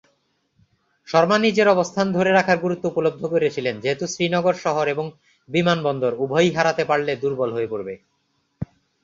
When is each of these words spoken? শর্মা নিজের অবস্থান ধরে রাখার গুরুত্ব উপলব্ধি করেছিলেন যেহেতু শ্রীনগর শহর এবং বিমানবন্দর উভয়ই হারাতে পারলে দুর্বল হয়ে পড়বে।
শর্মা 1.07 1.37
নিজের 1.37 1.67
অবস্থান 1.67 2.07
ধরে 2.11 2.31
রাখার 2.31 2.57
গুরুত্ব 2.59 2.85
উপলব্ধি 2.87 3.27
করেছিলেন 3.33 3.75
যেহেতু 3.83 4.05
শ্রীনগর 4.07 4.55
শহর 4.65 4.85
এবং 4.87 5.05
বিমানবন্দর 5.49 6.13
উভয়ই 6.23 6.51
হারাতে 6.57 6.83
পারলে 6.89 7.11
দুর্বল 7.23 7.49
হয়ে 7.53 7.71
পড়বে। 7.71 7.93